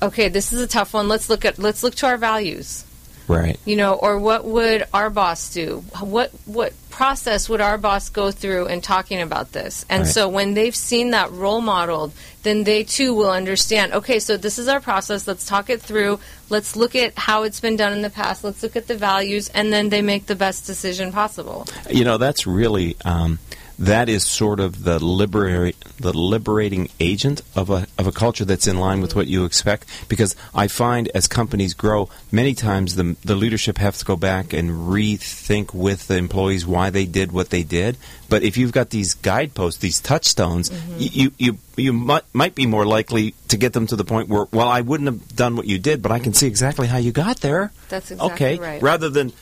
[0.00, 1.08] Okay, this is a tough one.
[1.08, 2.84] Let's look at let's look to our values.
[3.28, 3.60] Right.
[3.64, 5.84] You know, or what would our boss do?
[6.00, 9.84] What what process would our boss go through in talking about this?
[9.88, 10.12] And Right.
[10.12, 12.12] so when they've seen that role modeled,
[12.42, 15.28] then they too will understand, okay, so this is our process.
[15.28, 16.18] Let's talk it through.
[16.48, 18.42] Let's look at how it's been done in the past.
[18.42, 21.66] Let's look at the values and then they make the best decision possible.
[21.90, 23.38] You know, that's really um,
[23.78, 28.66] that is sort of the liberate the liberating agent of a of a culture that's
[28.66, 29.86] in line with what you expect.
[30.08, 34.52] Because I find as companies grow, many times the the leadership has to go back
[34.52, 37.96] and rethink with the employees why they did what they did.
[38.28, 40.98] But if you've got these guideposts, these touchstones, mm-hmm.
[40.98, 44.28] y you you you might might be more likely to get them to the point
[44.28, 46.98] where, well, I wouldn't have done what you did, but I can see exactly how
[46.98, 47.72] you got there.
[47.88, 48.58] That's exactly okay.
[48.58, 48.82] right.
[48.82, 49.32] Rather than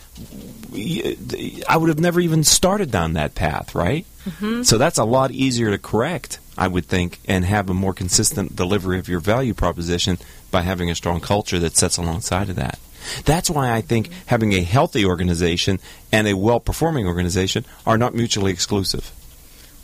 [1.68, 4.06] I would have never even started down that path, right?
[4.24, 4.62] Mm-hmm.
[4.62, 8.56] So that's a lot easier to correct, I would think, and have a more consistent
[8.56, 10.18] delivery of your value proposition
[10.50, 12.78] by having a strong culture that sets alongside of that.
[13.24, 15.78] That's why I think having a healthy organization
[16.10, 19.12] and a well performing organization are not mutually exclusive.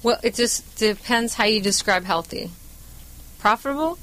[0.02, 2.50] Well, it just depends how you describe healthy.
[3.38, 3.98] Profitable?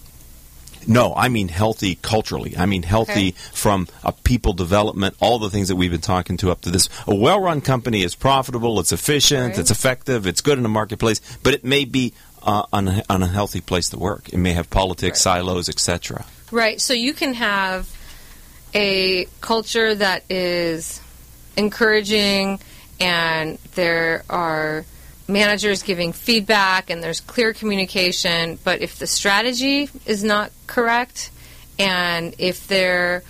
[0.87, 2.55] No, I mean healthy culturally.
[2.57, 3.31] I mean healthy Okay.
[3.53, 6.89] from a people development, all the things that we've been talking to up to this.
[7.07, 9.59] A well run company is profitable, it's efficient, Right.
[9.59, 12.63] it's effective, it's good in the marketplace, but it may be uh,
[13.09, 14.29] unhealthy place to work.
[14.29, 16.25] It may have politics, silos, etc.
[16.51, 16.79] Right.
[16.79, 17.87] So you can have
[18.73, 21.01] a culture that is
[21.57, 22.59] encouraging
[23.01, 24.85] and there are
[25.29, 31.31] managers giving feedback and there's clear communication, but if the strategy is not correct
[31.77, 33.23] and if there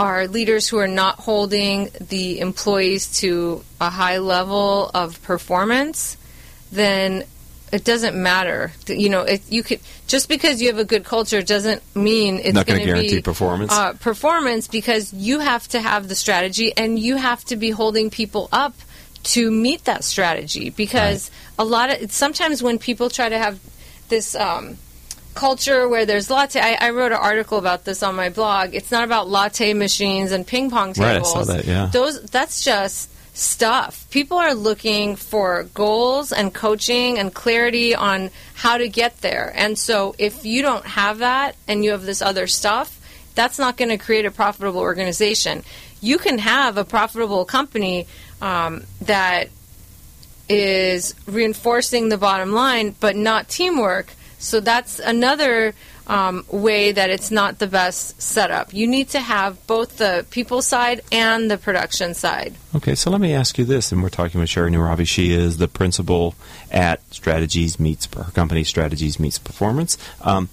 [0.00, 6.16] are leaders who are not holding the employees to a high level of performance,
[6.72, 7.24] then
[7.72, 8.72] it doesn't matter.
[8.86, 12.54] You know, it, you could just because you have a good culture doesn't mean it's
[12.54, 13.72] Not going to guarantee be performance.
[13.72, 18.08] Uh, performance because you have to have the strategy and you have to be holding
[18.08, 18.74] people up
[19.24, 20.70] to meet that strategy.
[20.70, 23.60] Because a lot of sometimes when people try to have
[24.08, 24.34] this.
[24.34, 24.78] Um,
[25.34, 26.58] culture where there's latte.
[26.60, 28.74] I, I wrote an article about this on my blog.
[28.74, 31.32] It's not about latte machines and ping pong Right, I tables.
[31.32, 31.86] saw that, yeah.
[31.92, 34.10] Those that's just stuff.
[34.10, 39.52] People are looking for goals and coaching and clarity on how to get there.
[39.54, 42.98] And so if you don't have that and you have this other stuff,
[43.36, 45.62] that's not going to create a profitable organization.
[46.00, 48.08] You can have a profitable company
[48.40, 49.48] um, that
[50.48, 54.12] is reinforcing the bottom line, but not teamwork.
[54.38, 55.74] So that's another
[56.06, 58.72] um, way that it's not the best setup.
[58.72, 62.54] You need to have both the people side and the production side.
[62.74, 65.06] Okay, so let me ask you this, and we're talking with Sherry Nooravi.
[65.06, 66.34] She is the principal
[66.70, 69.98] at Strategies Meets her company Strategies Meets Performance.
[70.22, 70.48] Um,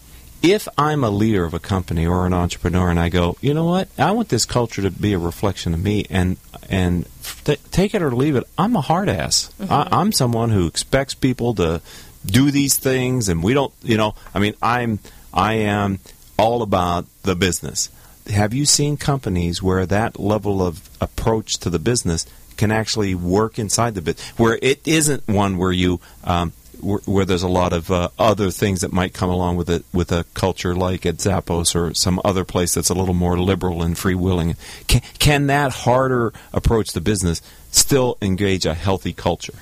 [0.46, 3.66] if I'm a leader of a company or an entrepreneur, and I go, you know
[3.66, 6.38] what, I want this culture to be a reflection of me, and
[6.70, 7.06] and
[7.46, 9.52] th- take it or leave it, I'm a hard ass.
[9.60, 11.82] I, I'm someone who expects people to
[12.26, 15.00] do these things, and we don't, you know, I mean, I'm
[15.34, 16.00] I am
[16.38, 17.90] all about the business.
[18.28, 22.26] Have you seen companies where that level of approach to the business
[22.58, 26.54] can actually work inside the business, where it isn't one where you um,
[26.86, 29.84] where, where there's a lot of uh, other things that might come along with it
[29.92, 33.82] with a culture like at Zappos or some other place that's a little more liberal
[33.82, 34.56] and freewheeling.
[34.88, 39.56] Can, can that harder approach to business still engage a healthy culture?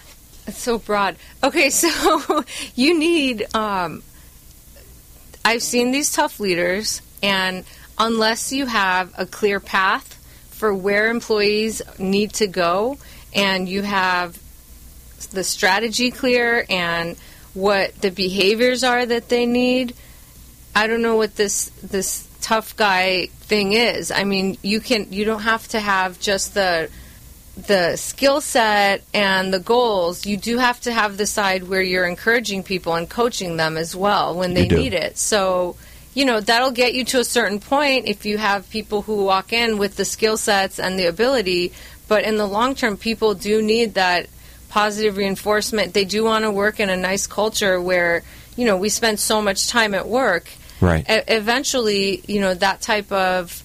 [0.46, 1.16] It's so broad.
[1.44, 2.44] Okay, so
[2.76, 3.48] you need.
[3.56, 4.04] Um,
[5.46, 7.66] I've seen these tough leaders, and
[7.98, 10.14] unless you have a clear path
[10.52, 12.98] for where employees need to go,
[13.34, 14.38] and you have
[15.28, 17.18] the strategy clear and
[17.54, 19.96] what the behaviors are that they need,
[20.76, 24.12] I don't know what this this tough guy thing is.
[24.12, 26.90] I mean, you can you don't have to have just the
[27.56, 32.08] the skill set and the goals, you do have to have the side where you're
[32.08, 35.18] encouraging people and coaching them as well when they need it.
[35.18, 35.76] So,
[36.16, 39.54] you know, that'll get you to a certain point if you have people who walk
[39.54, 41.74] in with the skill sets and the ability.
[42.08, 44.28] But in the long term, people do need that
[44.74, 45.94] positive reinforcement.
[45.94, 48.24] They do want to work in a nice culture where,
[48.56, 50.50] you know, we spend so much time at work.
[50.82, 51.08] Right.
[51.08, 53.64] E- eventually, you know, that type of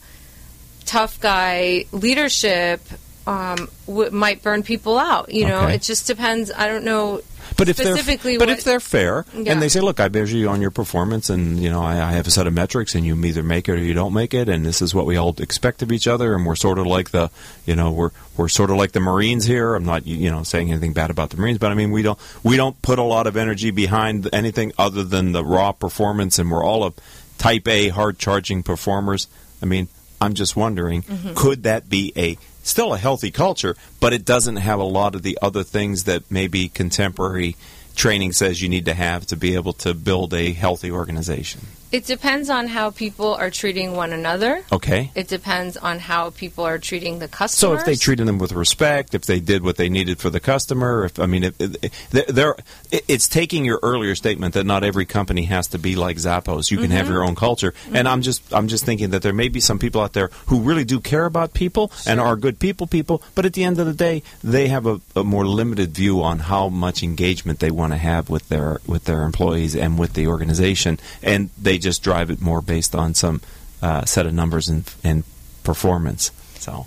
[0.85, 2.83] tough guy leadership
[3.29, 5.31] um, w- might burn people out.
[5.33, 5.75] You know, Okay.
[5.75, 6.51] it just depends.
[6.57, 7.21] I don't know
[7.57, 9.53] But if specifically they're but what, if they're fair Yeah.
[9.53, 12.13] and they say, "Look, I measure you on your performance, and you know I, I
[12.13, 14.49] have a set of metrics, and you either make it or you don't make it,
[14.49, 17.11] and this is what we all expect of each other, and we're sort of like
[17.11, 17.31] the,
[17.67, 19.75] you know, we're we're sort of like the Marines here.
[19.75, 22.19] I'm not, you know, saying anything bad about the Marines, but I mean we don't
[22.43, 26.51] we don't put a lot of energy behind anything other than the raw performance, and
[26.51, 26.93] we're all a
[27.39, 29.29] Type A hard charging performers.
[29.63, 29.87] I mean,
[30.21, 31.35] I'm just wondering, Mm-hmm.
[31.35, 32.37] could that be a
[32.69, 36.31] still a healthy culture, but it doesn't have a lot of the other things that
[36.31, 37.57] maybe contemporary
[37.95, 41.61] training says you need to have to be able to build a healthy organization.
[41.91, 44.63] It depends on how people are treating one another.
[44.71, 45.11] Okay.
[45.15, 47.77] It depends on how people are treating the customer.
[47.77, 50.41] So if they treated them with respect, if they did what they needed for the
[50.41, 52.57] customer, if I mean, if, they're,
[52.91, 56.71] it's taking your earlier statement that not every company has to be like Zappos.
[56.71, 57.15] You can have mm-hmm.
[57.15, 60.01] your own culture, and I'm just I'm just thinking that there may be some people
[60.01, 63.55] out there who really do care about people and are good people people, but at
[63.55, 67.03] the end of the day, they have a, a more limited view on how much
[67.03, 71.51] engagement they want to have with their with their employees and with the organization, and
[71.61, 73.41] they just drive it more based on some
[73.83, 75.25] uh, set of numbers and and
[75.65, 76.33] performance.
[76.59, 76.87] So.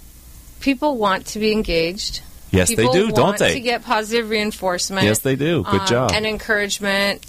[0.60, 2.22] people want to be engaged.
[2.52, 3.54] Yes, they People do, don't they?
[3.54, 5.06] To get positive reinforcement.
[5.06, 5.64] Yes, they do.
[5.64, 6.12] Good um, job.
[6.14, 7.26] And encouragement.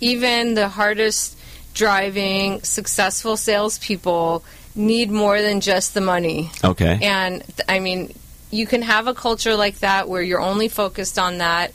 [0.00, 1.38] Even the hardest
[1.74, 4.42] driving, successful salespeople
[4.74, 6.50] need more than just the money.
[6.64, 6.98] Okay.
[7.02, 8.14] And th- I mean,
[8.50, 11.72] you can have a culture like that where you're only focused on that.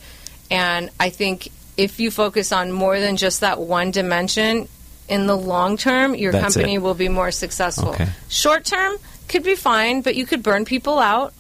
[0.50, 4.68] And I think if you focus on more than just that one dimension,
[5.08, 6.82] in the long term, your That's company it.
[6.82, 7.90] will be more successful.
[7.90, 8.10] Okay.
[8.30, 8.98] Short term
[9.28, 11.34] could be fine, but you could burn people out.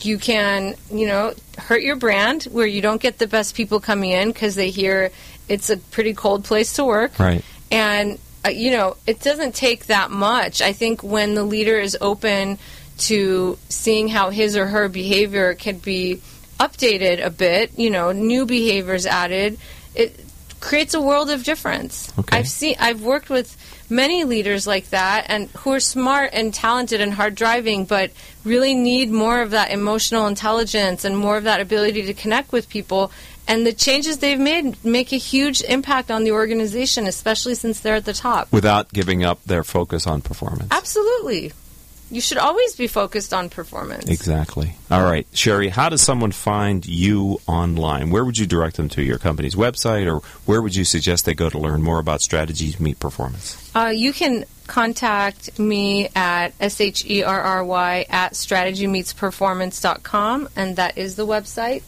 [0.00, 4.10] You can, you know, hurt your brand where you don't get the best people coming
[4.10, 5.10] in because they hear
[5.48, 7.18] it's a pretty cold place to work.
[7.18, 7.44] Right.
[7.70, 10.62] And, uh, you know, it doesn't take that much.
[10.62, 12.58] I think when the leader is open
[12.98, 16.20] to seeing how his or her behavior can be
[16.60, 19.58] updated a bit, you know, new behaviors added,
[19.94, 20.18] it
[20.60, 22.12] creates a world of difference.
[22.18, 22.36] Okay.
[22.36, 23.56] I've seen, I've worked with
[23.90, 28.10] many leaders like that and who are smart and talented and hard driving, but
[28.44, 32.68] really need more of that emotional intelligence and more of that ability to connect with
[32.68, 33.10] people.
[33.46, 37.94] And the changes they've made make a huge impact on the organization, especially since they're
[37.94, 38.52] at the top.
[38.52, 40.68] Without giving up their focus on performance.
[40.70, 41.52] Absolutely.
[42.10, 44.08] You should always be focused on performance.
[44.08, 44.76] Exactly.
[44.90, 45.26] All right.
[45.32, 48.08] Sherry, how does someone find you online?
[48.10, 49.02] Where would you direct them to?
[49.02, 52.80] Your company's website, or where would you suggest they go to learn more about strategies
[52.80, 53.70] meet performance?
[53.74, 61.82] Uh, you can contact me at S-H-E-R-R-Y at strategymeetsperformance.com, and that is the website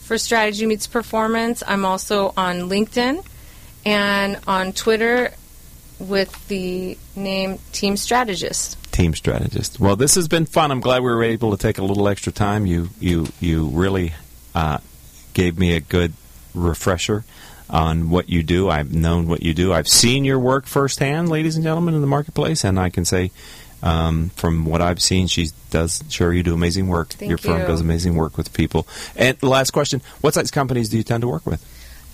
[0.00, 1.62] for Strategy Meets Performance.
[1.66, 3.22] I'm also on LinkedIn
[3.84, 5.32] and on Twitter
[5.98, 8.78] with the name Team Strategist.
[8.98, 9.78] Team strategist.
[9.78, 10.72] Well, this has been fun.
[10.72, 12.66] I'm glad we were able to take a little extra time.
[12.66, 14.12] You you you really
[14.56, 14.78] uh,
[15.34, 16.14] gave me a good
[16.52, 17.22] refresher
[17.70, 18.68] on what you do.
[18.68, 19.72] I've known what you do.
[19.72, 23.30] I've seen your work firsthand, ladies and gentlemen, in the marketplace, and I can say.
[23.80, 26.02] Um, from what I've seen, she does.
[26.08, 27.10] Sure, you do amazing work.
[27.10, 27.66] Thank your firm you.
[27.68, 28.88] does amazing work with people.
[29.14, 31.64] And the last question: What size companies do you tend to work with?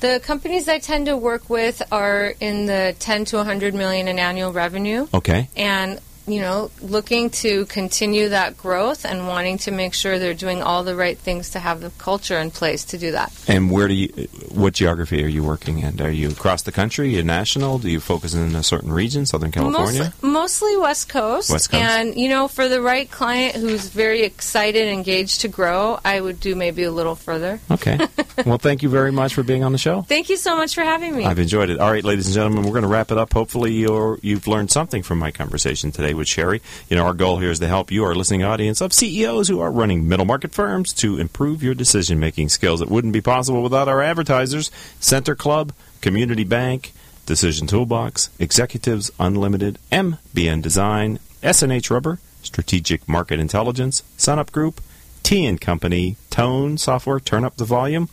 [0.01, 4.19] The companies I tend to work with are in the 10 to 100 million in
[4.19, 5.07] annual revenue.
[5.15, 10.33] Okay, and you know, looking to continue that growth and wanting to make sure they're
[10.33, 13.33] doing all the right things to have the culture in place to do that.
[13.47, 14.09] And where do you,
[14.51, 16.01] what geography are you working in?
[16.01, 17.09] Are you across the country?
[17.09, 17.79] Are you national?
[17.79, 20.15] Do you focus in a certain region, Southern California?
[20.23, 21.51] Mostly, mostly West Coast.
[21.51, 21.83] West Coast.
[21.83, 26.41] And, you know, for the right client who's very excited, engaged to grow, I would
[26.41, 27.61] do maybe a little further.
[27.71, 27.99] Okay.
[28.47, 30.03] well, thank you very much for being on the show.
[30.03, 31.25] Thank you so much for having me.
[31.25, 31.81] I've enjoyed it.
[31.81, 33.33] All right, ladies and gentlemen, we're going to wrap it up.
[33.35, 36.63] Hopefully, you're, you've learned something from my conversation today with Sherry.
[36.89, 39.61] You know, our goal here is to help you, our listening audience of CEOs who
[39.61, 42.81] are running middle market firms, to improve your decision making skills.
[42.81, 46.93] It wouldn't be possible without our advertisers Center Club, Community Bank,
[47.27, 54.81] Decision Toolbox, Executives Unlimited, MBN Design, SNH Rubber, Strategic Market Intelligence, Sunup Group,
[55.23, 58.09] T and Company, Tone Software, Turn Up the Volume,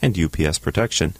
[0.00, 1.14] and UPS Protection.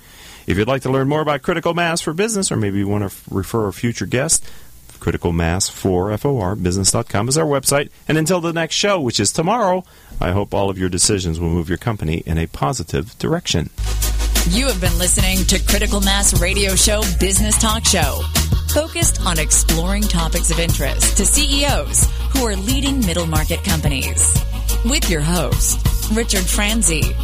[0.46, 3.02] If you'd like to learn more about Critical Mass for Business, or maybe you want
[3.02, 4.44] to f- refer a future guest,
[5.04, 7.90] Critical Mass for FOR business.com is our website.
[8.08, 9.84] And until the next show, which is tomorrow,
[10.18, 13.68] I hope all of your decisions will move your company in a positive direction.
[14.48, 18.22] You have been listening to Critical Mass Radio Show Business Talk Show,
[18.72, 24.32] focused on exploring topics of interest to CEOs who are leading middle market companies.
[24.86, 27.14] With your host, Richard Franzi.